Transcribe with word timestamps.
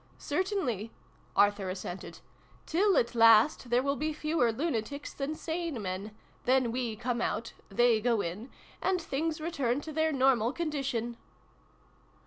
"Certainly," 0.17 0.89
Arthur 1.35 1.69
assented." 1.69 2.21
Till 2.65 2.97
at 2.97 3.13
last 3.13 3.69
there 3.69 3.83
will 3.83 3.95
be 3.95 4.13
fewer 4.13 4.51
lunatics 4.51 5.13
than 5.13 5.35
sane 5.35 5.79
men. 5.79 6.09
Then 6.45 6.71
we 6.71 6.95
come 6.95 7.21
out: 7.21 7.53
they 7.69 8.01
go 8.01 8.19
in: 8.19 8.49
and 8.81 8.99
things 8.99 9.39
return 9.39 9.79
to 9.81 9.91
their 9.93 10.11
normal 10.11 10.53
condition 10.53 11.17